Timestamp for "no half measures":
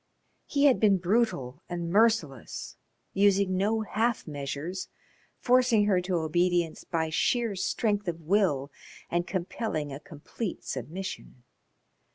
3.55-4.87